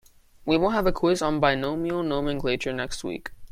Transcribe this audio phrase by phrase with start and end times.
[0.47, 3.33] We will have a quiz on binomial nomenclature next week.